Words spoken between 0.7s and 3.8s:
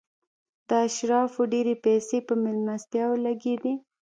اشرافو ډېرې پیسې په مېلمستیاوو لګېدې.